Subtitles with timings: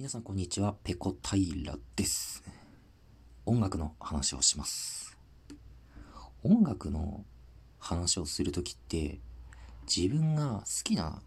[0.00, 2.42] 皆さんこんにちは、ペコ平です。
[3.44, 5.18] 音楽の話をします。
[6.42, 7.26] 音楽の
[7.78, 9.20] 話をするときって、
[9.94, 11.20] 自分が好きな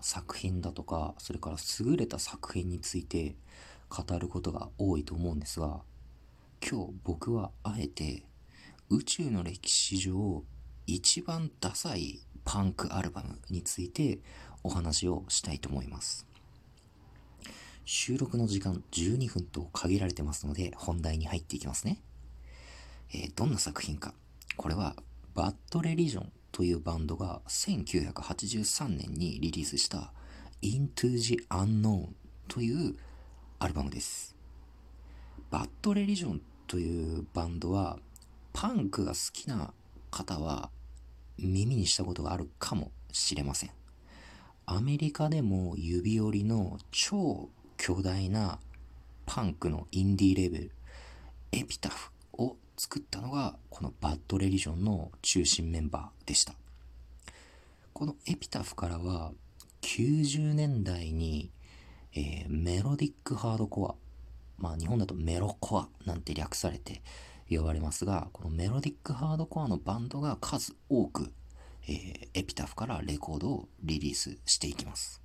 [0.00, 3.36] 作品だとか、それから優れた作品について
[3.90, 5.82] 語ることが多いと思うんですが、
[6.66, 8.24] 今日僕はあえて
[8.88, 10.42] 宇宙の歴史上
[10.86, 14.20] 一番ダサいパンクアルバムについて
[14.62, 16.33] お話をしたいと思います。
[17.84, 22.00] 収録の時間12分と限られてますので本題に入っていきますね。
[23.12, 24.14] えーどんな作品か。
[24.56, 24.96] これは
[25.34, 30.12] バッドレリジョンというバンドが1983年にリリースした
[30.62, 32.08] Into the Unknown
[32.48, 32.96] という
[33.58, 34.34] アルバムです。
[35.50, 37.98] バッドレリジョンというバンドは
[38.52, 39.72] パンクが好きな
[40.10, 40.70] 方は
[41.38, 43.70] 耳にしたことがあるかもしれません。
[44.66, 47.50] アメリカでも指折りの超
[47.86, 48.58] 巨大な
[49.26, 50.70] パンクのインディーレベル、
[51.52, 56.54] エピタフを作ったのがこのバッドレリジョンの中心メンバーでした。
[57.92, 59.32] このエピタフからは
[59.82, 61.50] 90年代に、
[62.14, 63.94] えーメロディックハードコア、
[64.56, 67.02] まあ日本だとメロコアなんて略されて
[67.50, 71.34] 呼ばれますが、このメロディックハードコアのバンドが数多く、
[71.86, 75.23] えーエピタフからレコードをリリースしていきます。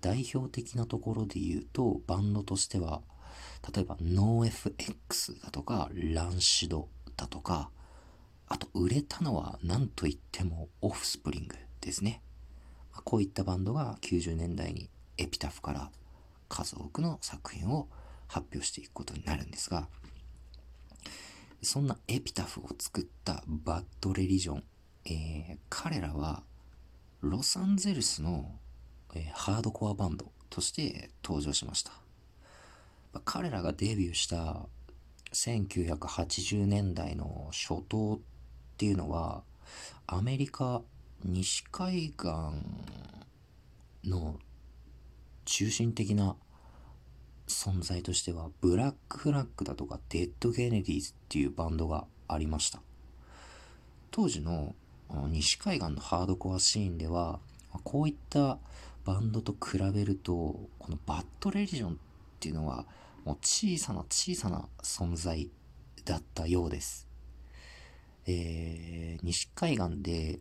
[0.00, 3.02] 代表的なところで言うと、バンドとしては、
[3.74, 7.70] 例えば NoFX だとか、ランシドだとか、
[8.48, 12.22] あと売れたのは何と言ってもオフスプリングですね。
[13.04, 15.90] こういったバンドが90年代にエピタフから
[16.48, 17.88] 数多くの作品を
[18.26, 19.88] 発表していくことになるんですが、
[21.62, 24.64] そんなエピタフを作ったバッドレリジョン、
[25.04, 26.42] えー彼らは
[27.20, 28.59] ロサンゼルスの、
[29.14, 31.92] えーハードコアバンドとして登場しました。
[33.12, 34.66] まあ彼らがデビューした
[35.32, 38.18] 1980年代の初頭っ
[38.76, 39.42] ていうのは
[40.06, 40.82] アメリカ
[41.24, 42.28] 西海岸
[44.04, 44.38] の
[45.44, 46.36] 中心的な
[47.46, 52.80] 存在としてはブラックフラッグだとかデッド・ケネディーズっていうバンドがありました
[54.10, 54.74] 当時の
[55.28, 57.40] 西海岸のハードコアシーンでは
[57.84, 58.58] こういった
[59.04, 60.32] バンドと比べると
[60.78, 61.96] このバッドレリジョンっ
[62.38, 62.86] ていうのは
[63.24, 65.50] もう小さな小さな存在
[66.04, 67.08] だったようです、
[68.26, 70.38] えー西海岸で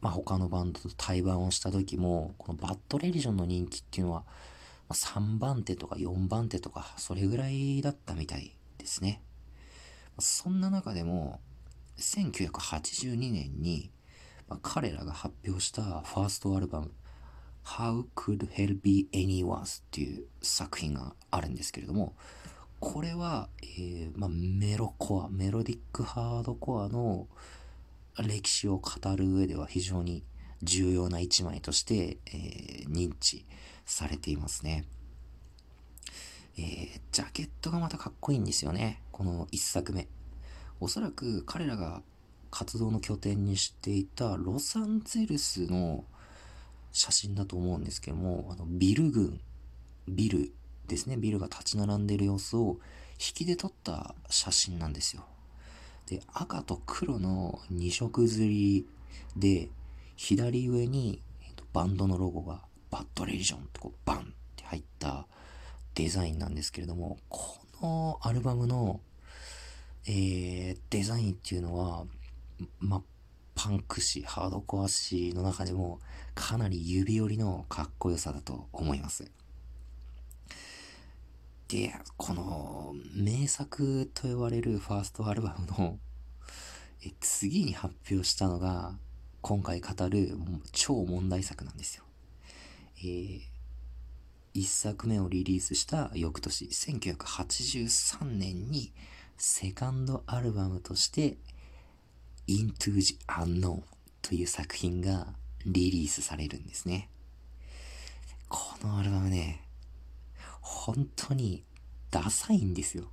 [0.00, 4.24] まあ、他のバンドと対バンをした時もこのバッドレリジョンの人気っていうのは
[4.88, 9.22] ま3番手とか4番手とかそれぐらいだったみたいですね。
[10.18, 11.40] そんな中でも
[11.98, 13.90] 1982年に、
[14.48, 16.92] ま彼らが発表したファーストアルバム
[17.76, 19.82] How Could Hell Be Any Worse?
[19.82, 22.14] っていう作品があるんですけれども
[22.80, 27.28] これは、えーまあ、メロコアメロディックハードコアの
[28.18, 30.24] 歴史を語る上では非常に
[30.62, 33.44] 重要な一枚として、えー認知
[33.84, 34.84] されていますね。
[36.56, 39.02] えージャケットがまたかっこいいんですよね。
[39.12, 40.08] この一作目。
[40.80, 42.02] おそらく彼らが
[42.50, 46.04] 活動の拠点にしていたロサンゼルスの
[46.92, 49.40] 写真だと思うんですけども、あのビル群、
[50.08, 50.52] ビル
[50.86, 52.78] ですね、ビルが立ち並んでいる様子を
[53.14, 55.24] 引きで撮った写真なんですよ。
[56.06, 58.86] で、赤と黒の2色刷り
[59.36, 59.68] で、
[60.16, 61.22] 左上に、
[61.72, 64.22] バンドのロゴがバッドレリジョンってこうバンっ
[64.56, 65.26] て入った
[65.94, 69.00] デザインなんですけれども、このアルバムの、
[70.06, 72.04] えーデザインっていうのは、
[72.80, 73.02] ま、
[73.62, 76.00] パンク誌、ハードコア誌の中でも
[76.34, 79.30] かなり指折りのかっこよさだと思います。
[81.68, 85.98] で、この名作と呼ばれるファーストアルバムの
[87.04, 88.94] え次に発表したのが
[89.42, 90.38] 今回語る
[90.72, 92.04] 超問題作なんですよ。
[93.00, 93.40] えー
[94.52, 98.92] 一作目をリリースした翌年1983年に
[99.36, 101.36] セカンドアルバムとして
[102.50, 103.84] Into the Unknown
[104.22, 105.28] という作品が
[105.64, 107.08] リリースされるんですね。
[108.48, 109.64] このアルバムね、
[110.60, 111.62] 本当に
[112.10, 113.04] ダサいんですよ。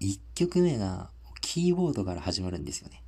[0.00, 1.10] 1曲目が
[1.40, 3.04] キーボードから始まるんですよね。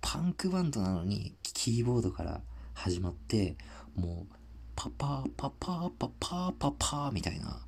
[0.00, 2.40] パンクバンドなのにキーボードから
[2.74, 3.56] 始まって、
[3.94, 4.34] もう
[4.74, 7.60] パパーパパーパパーパパーみたいな、も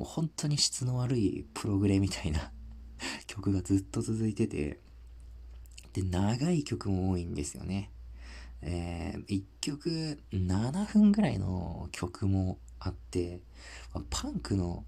[0.00, 2.52] う本当に質の悪いプログレみたいな
[3.26, 4.80] 曲がずっと続いてて、
[5.92, 7.90] で、長い曲も多いんですよね。
[8.62, 13.40] えー、1曲7分ぐらいの曲もあって、
[14.10, 14.84] パンクの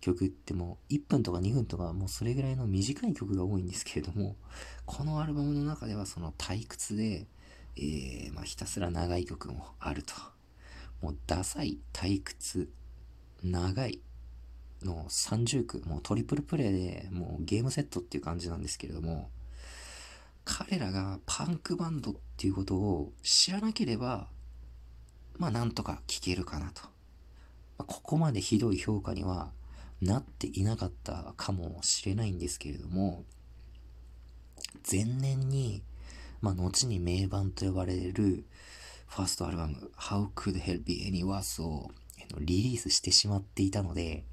[0.00, 4.36] 曲ってもう1分とか2分とかもうそれぐらいの短い曲が多いんですけれども、
[4.86, 7.26] このアルバムの中ではその退屈で、
[7.76, 10.14] えー、まあ、ひたすら長い曲もあると。
[11.00, 12.68] もうダサい、退屈、
[13.42, 14.00] 長い
[14.82, 19.30] の30区、もうトリプルプレイでもうゲームセットっていう感じなんですけれども、
[20.52, 24.26] 彼らがパンクバンドっていうことを知らなければ、
[25.38, 26.82] まあなんとか聞けるかなと。
[26.82, 26.88] ま
[27.78, 29.52] あ、ここまでひどい評価には
[30.02, 33.24] なっていなかったかもしれないんですけれども、
[34.90, 35.84] 前年に、
[36.40, 38.44] まあ後に名盤と呼ばれる
[39.06, 41.92] ファーストアルバム How Could Hell Be Any Worse を
[42.40, 44.24] リリースしてしまっていたので、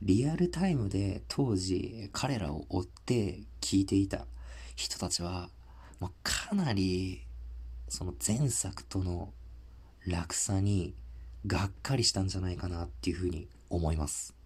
[0.00, 4.26] リアルタイムで当時彼らを追って聴いていた
[4.78, 5.50] 人たちは、
[5.98, 7.26] もうかなり
[7.88, 9.32] その前作との
[10.06, 10.94] 落差に
[11.46, 14.36] がっかりしたんじゃないかなっていうふうに思います。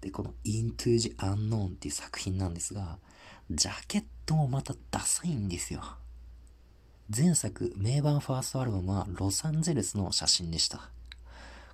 [0.00, 2.98] で、この Into the Unknown っていう作品なんですが、
[3.50, 5.82] ジャケットもまたダサいんですよ。
[7.14, 10.88] 前作、名盤ファーストアルバムはロサンゼルスの写真でした。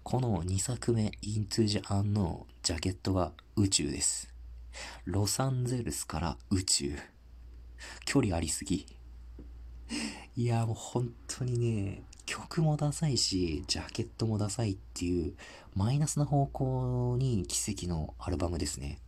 [0.03, 4.35] この2作目、Into the Unknown ジャケットは宇宙です。
[5.05, 7.12] ロサンゼルスから宇宙。
[8.05, 8.87] 距離ありすぎ。
[10.37, 15.34] いや、もう本当にね、曲もダサいし、ジャケットもダサいっていう、
[15.75, 18.99] マイナスな方向に奇跡のアルバムですね。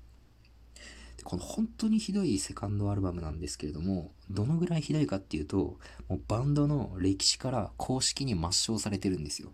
[1.23, 5.79] この本当にひどいセカンドアルバムなんですけれども、どのぐらいひどいかっていうと、
[6.09, 9.51] もうバンドの歴史から公式に抹消されてるんですよ。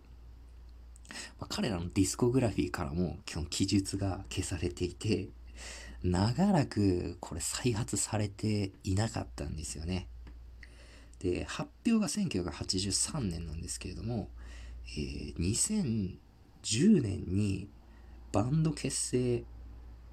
[1.39, 5.29] まあ、彼らのディスコグラフィーからも基本記述が消されていて、
[6.03, 10.09] 長らくこれ再発されていなかったんですよね。
[11.19, 14.31] で、発表が1983年なんですけれども、
[14.97, 17.69] えー、2010年に
[18.33, 19.45] バンド結成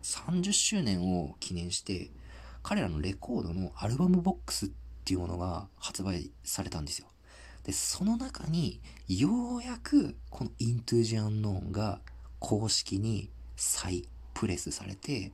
[0.03, 2.09] 30周年を記念して、
[2.63, 4.69] 彼らのレコードのアルバムボックスっ
[5.05, 7.07] ていうものが発売されたんですよ。
[7.63, 12.01] で、その中に、ようやく、この Into the Unknown が
[12.39, 15.31] 公式に再プレスされて、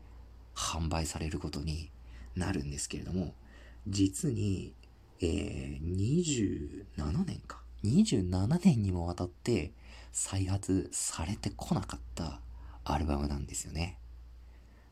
[0.56, 1.92] 販売されることに
[2.36, 3.34] なるんですけれども、
[3.88, 4.74] 実に
[5.26, 7.62] えー、27年か。
[7.86, 9.72] 27年にもわたって
[10.12, 12.42] 再発されてこなかった
[12.84, 13.98] アルバムなんですよね。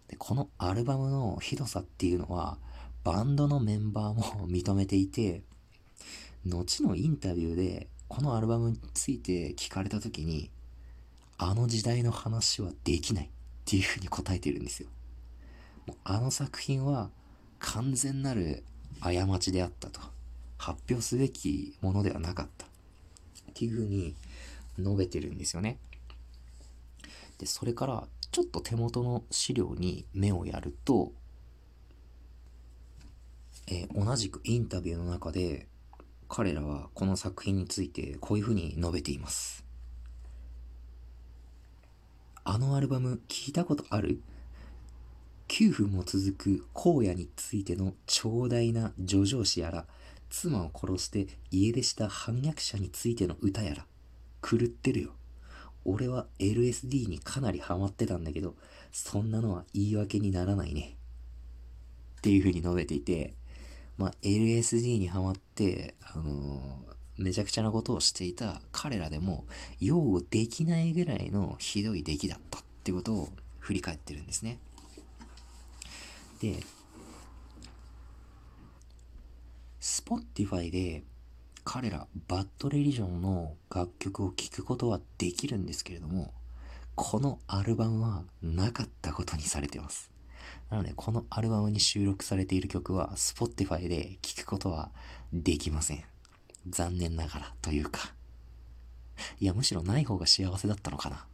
[0.08, 2.58] で、このアルバムのひどさっていうのは、
[3.04, 5.44] バンドのメンバーも 認めていて、
[6.46, 10.50] 後のインタビューでこのアルバムについて聞かれた時に、
[11.38, 13.30] あの時代の話はできないっ
[13.66, 14.88] ていうふうに答えてるんですよ。
[15.88, 17.10] もうあの作品は
[17.60, 18.64] 完全なる
[19.00, 20.00] 過ちであったと。
[20.58, 22.68] 発表すべきものではなかった。
[22.68, 22.70] っ
[23.56, 24.16] ていうふうに
[24.78, 25.80] 述べてるんですよね。
[27.40, 31.14] で、それから、ちょっと手元の資料に目をやると、
[33.68, 35.68] えー、同じくインタビューの中で、
[36.30, 39.66] 彼らはこの作品についてこういうふうに述べています。
[42.44, 44.22] あのアルバム聞いたことある？
[45.52, 49.86] ?9 分も続く荒野についての長大な叙情詩やら、
[50.30, 53.86] 妻を殺して家出した反逆者についての歌やら、
[54.42, 55.12] 狂ってるよ。
[55.84, 58.56] 俺は LSD にかなりハマってたんだけど、
[58.94, 60.96] そんなのは言い訳にならないね。
[62.20, 63.34] っていうふうに述べていて、
[63.98, 69.46] まあ、LSD にハマって、あのー、めちゃくちゃなことをしていた彼らでも、
[69.82, 74.60] 擁護できないぐらいのひどい出来だったってことを振り返ってるんですね。
[76.42, 76.64] で、
[79.80, 81.04] Spotify で
[81.64, 86.34] 彼らバッドレリジョンの楽曲を聴くことはできるんですけれども、
[86.96, 90.10] このアルバムはなかったことにされてます。
[90.72, 94.90] なので、このアルバムに収録されている曲は Spotify で聴くことは
[95.32, 96.04] できません。
[96.68, 98.14] 残念ながらというか。
[99.40, 101.26] いや、むしろない方が幸せだったのかな。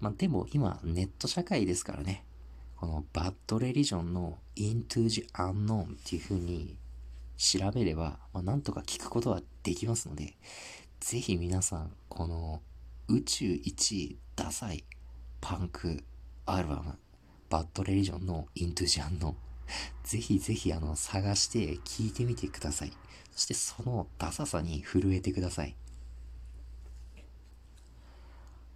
[0.00, 2.24] まあ、でも今ネット社会ですからね。
[2.80, 6.78] このバッドレリジョンの Into the Unknown っていう風に
[7.36, 10.36] 調べれば、まあ、なんとか聞くことはできますので、
[11.00, 12.62] ぜひ皆さん、この
[13.08, 14.84] 宇宙一ダサい
[15.40, 16.04] パンク
[16.46, 16.98] アルバム、
[17.50, 19.34] バッドレリジョンの Into the Unknown、
[20.04, 22.92] ぜひぜひあの探して聞いてみてください。
[23.32, 25.74] そしてそのダサさに震えてください。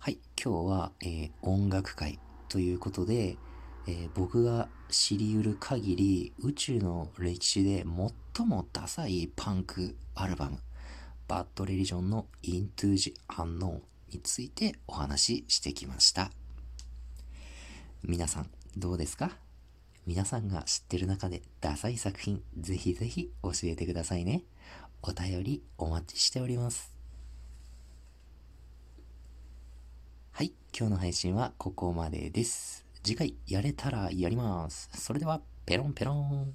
[0.00, 2.18] はい、今日は、えー、音楽会
[2.48, 3.36] ということで、
[3.86, 7.84] えー、僕が知りうる限り宇宙の歴史で
[8.36, 10.58] 最もダサいパンクアルバム
[11.26, 13.80] バッドレリジョンの Into the Unknown
[14.12, 16.30] についてお話ししてきました。
[18.04, 19.30] 皆さんどうですか？
[20.06, 24.44] 皆さんが知ってる中でダサい作品ぜひぜひ教えてくださいね。
[25.02, 26.92] お便りお待ちしております。
[30.32, 32.81] はい今日の配信はここまでです。
[33.02, 34.88] 次回やれたらやります。
[34.94, 36.54] それでは、ペロンペロン。